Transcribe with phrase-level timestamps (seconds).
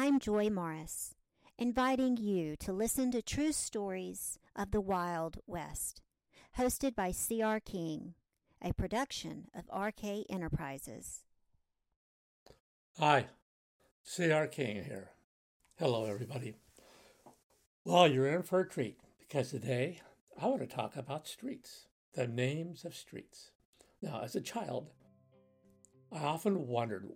[0.00, 1.16] I'm Joy Morris,
[1.58, 6.02] inviting you to listen to true stories of the Wild West,
[6.56, 7.58] hosted by C.R.
[7.58, 8.14] King,
[8.62, 11.24] a production of RK Enterprises.
[12.96, 13.26] Hi,
[14.04, 14.46] C.R.
[14.46, 15.10] King here.
[15.80, 16.54] Hello, everybody.
[17.84, 20.00] Well, you're in for a treat because today
[20.40, 23.50] I want to talk about streets, the names of streets.
[24.00, 24.90] Now, as a child,
[26.12, 27.08] I often wondered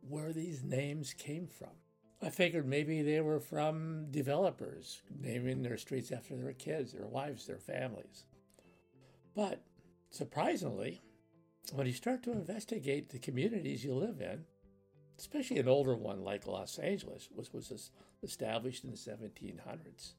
[0.00, 1.76] where these names came from.
[2.20, 7.46] I figured maybe they were from developers naming their streets after their kids, their wives,
[7.46, 8.24] their families.
[9.36, 9.62] But
[10.10, 11.00] surprisingly,
[11.72, 14.44] when you start to investigate the communities you live in,
[15.16, 17.90] especially an older one like Los Angeles, which was
[18.22, 20.14] established in the 1700s,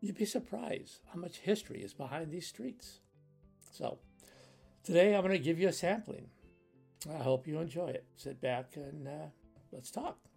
[0.00, 3.00] you'd be surprised how much history is behind these streets.
[3.72, 3.98] So,
[4.84, 6.28] today I'm going to give you a sampling.
[7.08, 8.04] I hope you enjoy it.
[8.16, 9.26] Sit back and uh,
[9.72, 10.27] let's talk.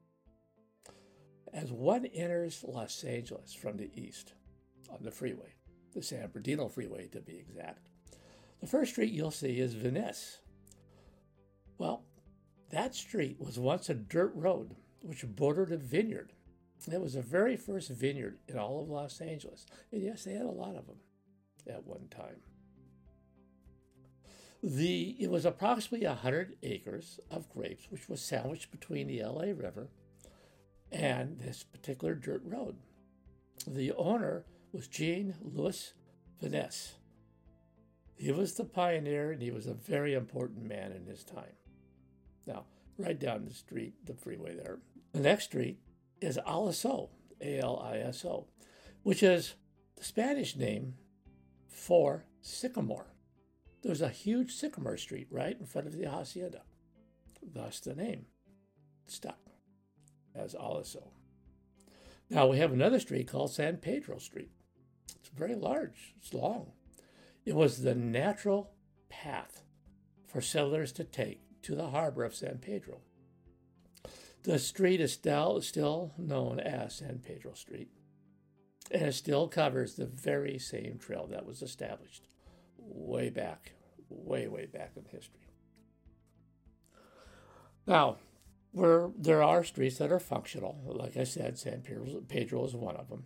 [1.54, 4.34] As one enters Los Angeles from the east
[4.90, 5.54] on the freeway,
[5.94, 7.88] the San Bernardino Freeway to be exact,
[8.62, 10.40] the first street you'll see is Venice.
[11.78, 12.06] Well,
[12.70, 16.32] that street was once a dirt road which bordered a vineyard.
[16.92, 19.66] It was the very first vineyard in all of Los Angeles.
[19.92, 20.98] And yes, they had a lot of them
[21.68, 22.42] at one time.
[24.64, 29.90] The, it was approximately 100 acres of grapes, which was sandwiched between the LA River
[30.92, 32.76] and this particular dirt road.
[33.68, 35.94] The owner was Jean Louis
[36.42, 36.94] Vignes.
[38.16, 41.56] He was the pioneer and he was a very important man in his time.
[42.46, 42.66] Now,
[42.98, 44.80] right down the street, the freeway there,
[45.14, 45.80] the next street
[46.22, 47.10] is Aliso,
[47.42, 48.48] A L I S O,
[49.04, 49.56] which is
[49.96, 50.96] the Spanish name
[51.68, 53.08] for sycamore.
[53.82, 56.62] There's a huge sycamore street right in front of the hacienda.
[57.42, 58.26] Thus the name
[59.08, 59.51] stuck
[60.36, 61.12] as Aliso.
[62.30, 64.52] Now we have another street called San Pedro Street.
[65.16, 66.72] It's very large, it's long.
[67.46, 68.72] It was the natural
[69.10, 69.64] path
[70.28, 73.02] for settlers to take to the harbor of San Pedro.
[74.44, 77.90] The street is still, still known as San Pedro Street,
[78.90, 82.28] and it still covers the very same trail that was established
[82.78, 83.74] way back,
[84.10, 85.42] way, way back in history.
[87.86, 88.18] Now,
[88.72, 93.10] where there are streets that are functional, like I said, San Pedro is one of
[93.10, 93.26] them.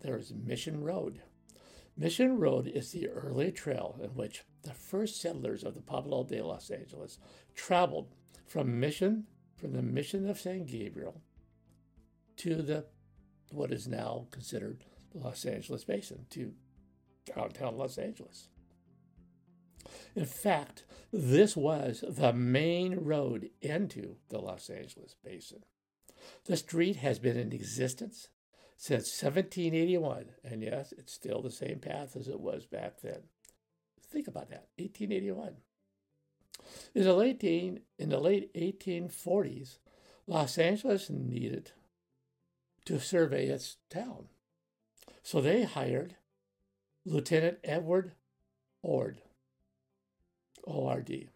[0.00, 1.22] There's Mission Road.
[1.96, 6.42] Mission Road is the early trail in which the first settlers of the Pueblo de
[6.42, 7.18] Los Angeles
[7.54, 8.14] traveled
[8.46, 11.20] from Mission, from the Mission of San Gabriel
[12.38, 12.86] to the
[13.50, 16.54] what is now considered the Los Angeles Basin, to
[17.36, 18.48] downtown Los Angeles.
[20.16, 25.64] In fact, this was the main road into the Los Angeles basin.
[26.46, 28.28] The street has been in existence
[28.76, 33.24] since 1781, and yes, it's still the same path as it was back then.
[34.10, 35.56] Think about that, 1881.
[36.94, 39.78] In the late, in the late 1840s,
[40.26, 41.72] Los Angeles needed
[42.84, 44.28] to survey its town.
[45.22, 46.16] So they hired
[47.04, 48.12] Lieutenant Edward
[48.82, 49.20] Ord
[50.62, 51.28] ORD.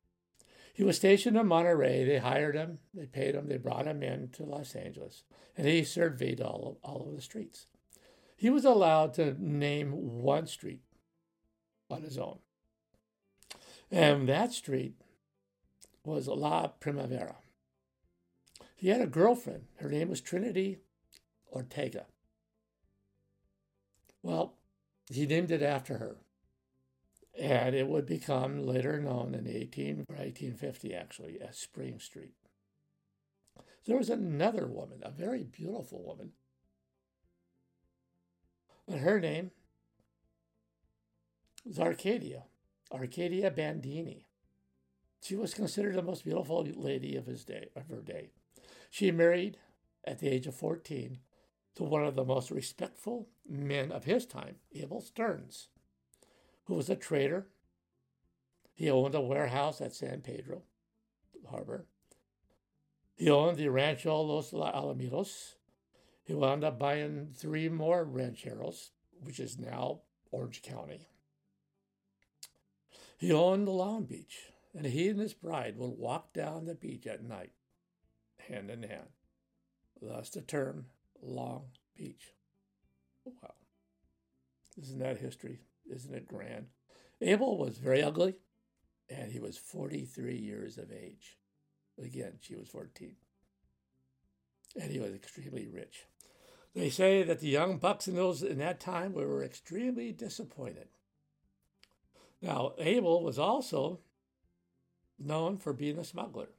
[0.72, 2.04] He was stationed in Monterey.
[2.04, 5.24] They hired him, they paid him, they brought him in to Los Angeles,
[5.56, 7.66] and he surveyed all of, all of the streets.
[8.36, 10.82] He was allowed to name one street
[11.90, 12.38] on his own.
[13.90, 14.96] And that street
[16.04, 17.36] was La Primavera.
[18.74, 19.64] He had a girlfriend.
[19.76, 20.80] Her name was Trinity
[21.50, 22.04] Ortega.
[24.22, 24.54] Well,
[25.10, 26.16] he named it after her
[27.38, 32.34] and it would become later known in 18, 1850 actually as Spring Street.
[33.86, 36.32] There was another woman, a very beautiful woman,
[38.88, 39.50] but her name
[41.64, 42.44] was Arcadia,
[42.92, 44.26] Arcadia Bandini.
[45.22, 48.30] She was considered the most beautiful lady of his day, of her day.
[48.90, 49.58] She married
[50.04, 51.18] at the age of 14
[51.76, 55.68] to one of the most respectful men of his time, Abel Stearns
[56.66, 57.46] who was a trader.
[58.74, 60.62] He owned a warehouse at San Pedro
[61.50, 61.86] Harbor.
[63.14, 65.54] He owned the Rancho Los Alamitos.
[66.24, 68.90] He wound up buying three more rancheros,
[69.20, 71.08] which is now Orange County.
[73.16, 77.06] He owned the Long Beach, and he and his bride would walk down the beach
[77.06, 77.52] at night,
[78.48, 79.08] hand in hand.
[80.02, 80.86] Thus the term
[81.22, 82.34] Long Beach.
[83.24, 83.54] Wow.
[84.76, 85.60] Isn't that history?
[85.92, 86.66] Isn't it grand?
[87.20, 88.34] Abel was very ugly,
[89.08, 91.38] and he was 43 years of age.
[92.02, 93.16] Again, she was 14.
[94.80, 96.04] and he was extremely rich.
[96.74, 100.88] They say that the young bucks in those in that time were extremely disappointed.
[102.42, 104.00] Now, Abel was also
[105.18, 106.50] known for being a smuggler.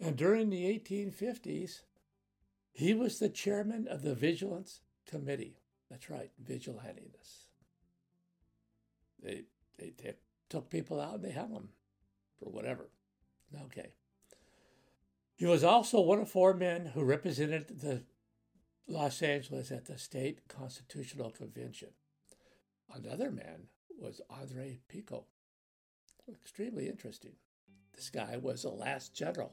[0.00, 1.82] And during the 1850s,
[2.72, 5.60] he was the chairman of the Vigilance Committee.
[5.88, 7.43] That's right, vigilantiness.
[9.24, 9.42] They,
[9.78, 10.14] they, they
[10.48, 11.70] took people out and they hung them
[12.38, 12.90] for whatever.
[13.66, 13.88] Okay.
[15.36, 18.02] He was also one of four men who represented the
[18.86, 21.88] Los Angeles at the State Constitutional Convention.
[22.94, 23.68] Another man
[23.98, 25.24] was Andre Pico.
[26.32, 27.32] Extremely interesting.
[27.94, 29.52] This guy was the last general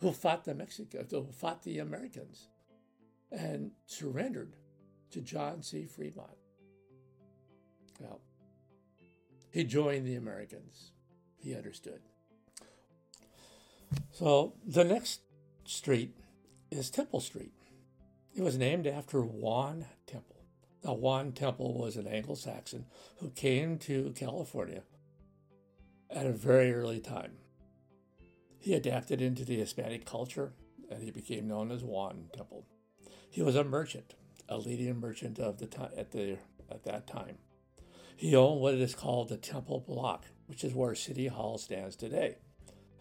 [0.00, 2.48] who fought the Mexicans, uh, who fought the Americans,
[3.32, 4.56] and surrendered
[5.10, 5.86] to John C.
[5.86, 6.36] Fremont.
[8.00, 8.20] Well,
[9.56, 10.90] he joined the Americans.
[11.38, 12.00] He understood.
[14.12, 15.22] So the next
[15.64, 16.14] street
[16.70, 17.54] is Temple Street.
[18.34, 20.36] It was named after Juan Temple.
[20.84, 22.84] Now, Juan Temple was an Anglo Saxon
[23.20, 24.82] who came to California
[26.10, 27.38] at a very early time.
[28.58, 30.52] He adapted into the Hispanic culture
[30.90, 32.66] and he became known as Juan Temple.
[33.30, 34.16] He was a merchant,
[34.50, 36.36] a leading merchant of the time at the
[36.70, 37.38] at that time.
[38.16, 42.38] He owned what is called the Temple Block, which is where City Hall stands today,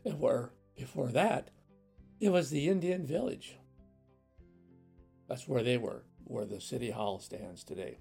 [0.03, 1.51] and where before that
[2.19, 3.55] it was the Indian Village.
[5.27, 7.99] That's where they were, where the City Hall stands today.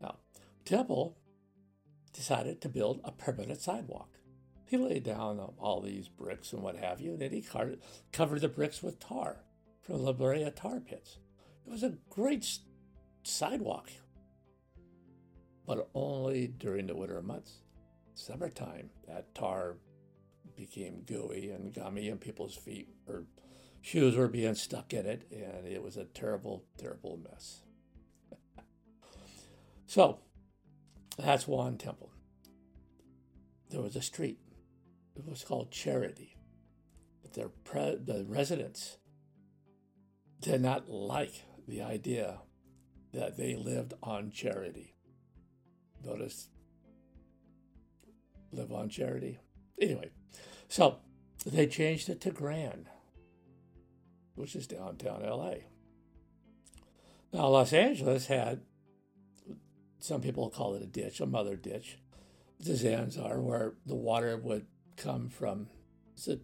[0.00, 0.16] Now,
[0.64, 1.18] Temple
[2.12, 4.18] decided to build a permanent sidewalk.
[4.64, 8.48] He laid down all these bricks and what have you, and then he covered the
[8.48, 9.44] bricks with tar
[9.82, 11.18] from La Brea tar pits.
[11.66, 12.58] It was a great
[13.22, 13.90] sidewalk,
[15.66, 17.60] but only during the winter months.
[18.14, 19.76] Summertime, that tar
[20.56, 23.24] became gooey and gummy, and people's feet or
[23.80, 27.62] shoes were being stuck in it, and it was a terrible, terrible mess.
[29.86, 30.18] so,
[31.18, 32.10] that's Juan Temple.
[33.70, 34.38] There was a street.
[35.16, 36.36] It was called Charity.
[37.22, 38.98] But their pre- the residents
[40.40, 42.40] did not like the idea
[43.12, 44.94] that they lived on charity.
[46.04, 46.48] Notice,
[48.52, 49.38] live on charity.
[49.80, 50.10] Anyway,
[50.68, 50.98] so
[51.46, 52.86] they changed it to Grand,
[54.34, 55.54] which is downtown LA.
[57.32, 58.60] Now, Los Angeles had,
[60.00, 61.98] some people call it a ditch, a mother ditch,
[62.60, 64.66] the Zanja, where the water would
[64.96, 65.68] come from.
[66.14, 66.38] It's a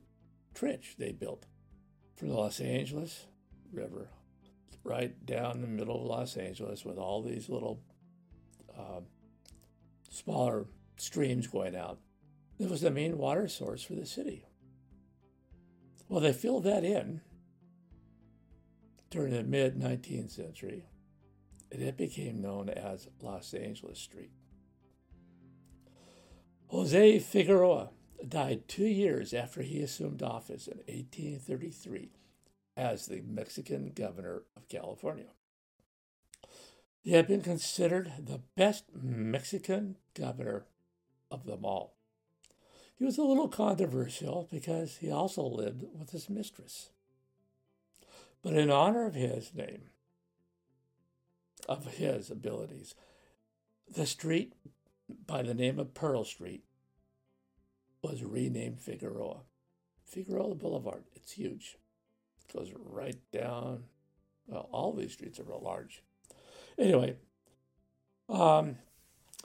[0.54, 1.46] trench they built
[2.16, 3.26] from the Los Angeles
[3.72, 4.08] River
[4.82, 7.82] right down the middle of Los Angeles with all these little
[8.76, 9.00] uh,
[10.08, 10.66] smaller
[10.96, 11.98] streams going out.
[12.58, 14.44] It was the main water source for the city.
[16.08, 17.20] Well, they filled that in
[19.10, 20.86] during the mid 19th century,
[21.70, 24.32] and it became known as Los Angeles Street.
[26.68, 27.90] Jose Figueroa
[28.26, 32.10] died two years after he assumed office in 1833
[32.76, 35.32] as the Mexican governor of California.
[37.02, 40.66] He had been considered the best Mexican governor
[41.30, 41.94] of them all.
[42.98, 46.90] He was a little controversial because he also lived with his mistress.
[48.42, 49.90] But in honor of his name,
[51.68, 52.94] of his abilities,
[53.88, 54.54] the street
[55.26, 56.64] by the name of Pearl Street
[58.02, 59.42] was renamed Figueroa.
[60.04, 61.04] Figueroa Boulevard.
[61.14, 61.76] It's huge.
[62.48, 63.84] It goes right down.
[64.46, 66.02] Well, all these streets are real large.
[66.78, 67.16] Anyway,
[68.28, 68.76] um,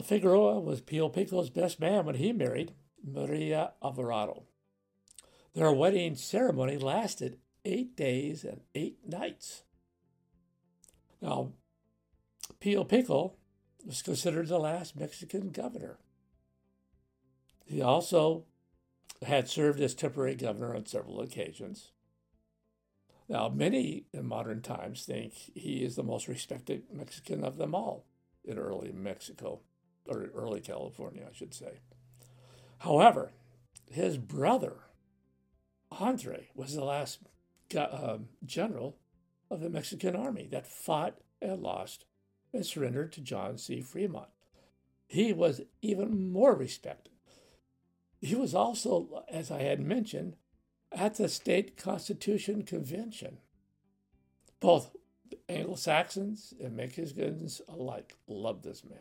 [0.02, 2.72] Figueroa was Pio Pico's best man when he married
[3.02, 4.44] Maria Alvarado.
[5.54, 9.62] Their wedding ceremony lasted eight days and eight nights.
[11.20, 11.52] Now,
[12.60, 13.34] Pio Pico
[13.84, 15.98] was considered the last Mexican governor.
[17.64, 18.44] He also
[19.22, 21.92] had served as temporary governor on several occasions.
[23.28, 28.04] Now, many in modern times think he is the most respected Mexican of them all
[28.44, 29.60] in early Mexico,
[30.06, 31.80] or early California, I should say.
[32.78, 33.32] However,
[33.90, 34.74] his brother,
[35.90, 37.20] Andre, was the last
[37.74, 38.98] uh, general
[39.50, 42.04] of the Mexican army that fought and lost
[42.52, 43.80] and surrendered to John C.
[43.80, 44.28] Fremont.
[45.06, 47.12] He was even more respected.
[48.20, 50.36] He was also, as I had mentioned,
[50.94, 53.38] at the State Constitution Convention.
[54.60, 54.96] Both
[55.48, 58.98] Anglo Saxons and Mexicans alike loved this man.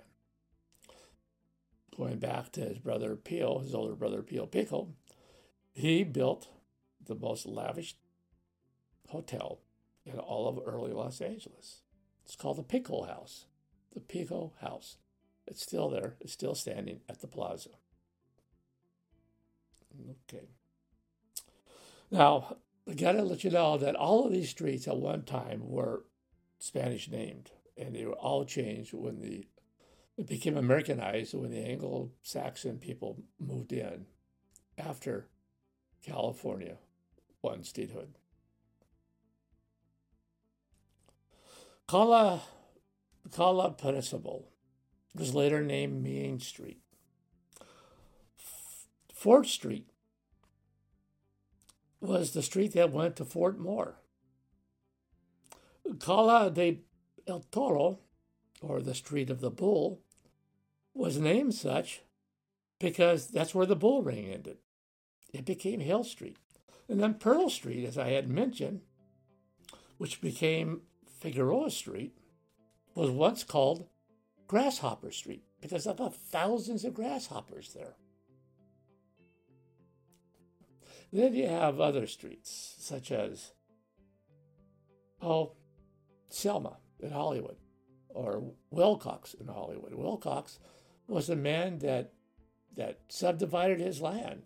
[1.95, 4.89] Going back to his brother Pio, his older brother Pio Pico,
[5.71, 6.47] he built
[7.05, 7.95] the most lavish
[9.09, 9.59] hotel
[10.05, 11.81] in all of early Los Angeles.
[12.25, 13.45] It's called the Pico House.
[13.93, 14.97] The Pico House.
[15.45, 16.15] It's still there.
[16.19, 17.69] It's still standing at the plaza.
[20.31, 20.47] Okay.
[22.13, 25.67] Now, I got to let you know that all of these streets at one time
[25.67, 26.05] were
[26.59, 29.47] Spanish named, and they were all changed when the
[30.15, 34.05] it became Americanized when the Anglo-Saxon people moved in
[34.77, 35.27] after
[36.05, 36.77] California
[37.41, 38.13] won statehood.
[41.87, 42.43] Kala,
[43.31, 44.51] Kala Principal
[45.15, 46.81] was later named Main Street.
[49.11, 49.87] Fort Street
[52.03, 53.95] was the street that went to Fort Moore.
[55.99, 56.81] Cala de
[57.27, 57.99] El Toro,
[58.61, 60.01] or the Street of the Bull,
[60.93, 62.01] was named such
[62.79, 64.57] because that's where the bull ring ended.
[65.33, 66.37] It became Hill Street.
[66.89, 68.81] And then Pearl Street, as I had mentioned,
[69.97, 70.81] which became
[71.21, 72.17] Figueroa Street,
[72.93, 73.87] was once called
[74.47, 77.95] Grasshopper Street because of the thousands of grasshoppers there.
[81.13, 83.51] Then you have other streets, such as,
[85.21, 85.51] oh,
[86.27, 87.57] Selma in Hollywood,
[88.09, 89.93] or Wilcox in Hollywood.
[89.93, 90.57] Wilcox
[91.07, 92.13] was a man that
[92.75, 94.41] that subdivided his land.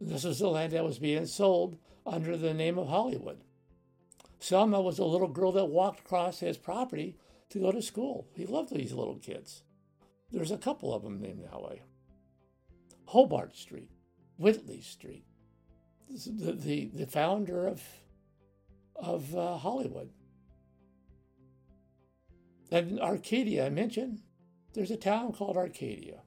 [0.00, 1.76] This was the land that was being sold
[2.06, 3.42] under the name of Hollywood.
[4.38, 7.18] Selma was a little girl that walked across his property
[7.50, 8.26] to go to school.
[8.34, 9.62] He loved these little kids.
[10.32, 11.82] There's a couple of them named that way.
[13.04, 13.90] Hobart Street,
[14.38, 15.26] Whitley Street,
[16.10, 17.82] the, the, the founder of,
[18.96, 20.10] of uh, Hollywood.
[22.70, 24.20] And Arcadia, I mentioned,
[24.72, 26.22] there's a town called Arcadia.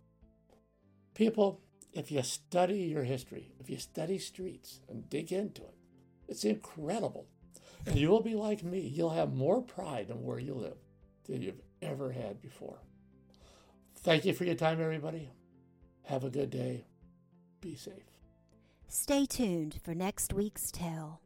[1.14, 1.62] People,
[1.94, 5.76] if you study your history, if you study streets and dig into it,
[6.28, 7.28] it's incredible.
[7.86, 8.80] And you will be like me.
[8.80, 10.78] You'll have more pride in where you live
[11.26, 12.80] than you've ever had before.
[13.98, 15.30] Thank you for your time, everybody.
[16.04, 16.86] Have a good day.
[17.62, 18.17] Be safe.
[18.90, 21.20] Stay tuned for next week's tale.